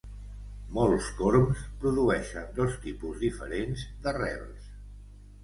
Molts 0.77 1.09
corms 1.19 1.61
produeixen 1.83 2.49
dos 2.61 2.73
tipus 2.87 3.21
diferents 3.27 3.85
de 4.09 4.17
rels. 4.19 4.67